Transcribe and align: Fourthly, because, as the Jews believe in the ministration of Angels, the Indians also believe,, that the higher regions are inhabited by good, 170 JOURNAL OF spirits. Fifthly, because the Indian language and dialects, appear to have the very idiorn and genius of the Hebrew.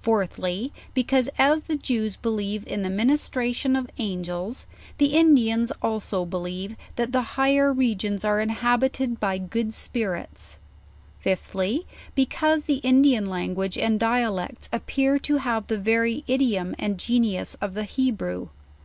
Fourthly, 0.00 0.72
because, 0.92 1.30
as 1.38 1.60
the 1.62 1.76
Jews 1.76 2.16
believe 2.16 2.66
in 2.66 2.82
the 2.82 2.90
ministration 2.90 3.76
of 3.76 3.88
Angels, 3.96 4.66
the 4.98 5.14
Indians 5.14 5.70
also 5.80 6.24
believe,, 6.24 6.74
that 6.96 7.12
the 7.12 7.22
higher 7.38 7.72
regions 7.72 8.24
are 8.24 8.40
inhabited 8.40 9.20
by 9.20 9.38
good, 9.38 9.66
170 9.66 10.00
JOURNAL 10.00 10.20
OF 10.24 10.26
spirits. 10.26 10.58
Fifthly, 11.20 11.86
because 12.16 12.64
the 12.64 12.78
Indian 12.78 13.24
language 13.26 13.78
and 13.78 14.00
dialects, 14.00 14.68
appear 14.72 15.16
to 15.20 15.36
have 15.36 15.68
the 15.68 15.78
very 15.78 16.24
idiorn 16.26 16.74
and 16.80 16.98
genius 16.98 17.54
of 17.60 17.74
the 17.74 17.84
Hebrew. 17.84 18.48